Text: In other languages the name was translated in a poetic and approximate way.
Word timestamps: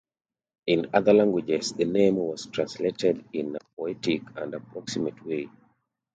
In 0.65 0.89
other 0.95 1.13
languages 1.13 1.73
the 1.73 1.85
name 1.85 2.15
was 2.15 2.47
translated 2.47 3.23
in 3.33 3.55
a 3.55 3.59
poetic 3.77 4.23
and 4.35 4.55
approximate 4.55 5.23
way. 5.23 5.47